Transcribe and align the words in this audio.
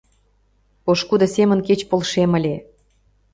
Пошкудо 0.83 1.25
семын 1.35 1.59
кеч 1.67 1.79
полшем 1.89 2.31
ыле. 2.39 2.55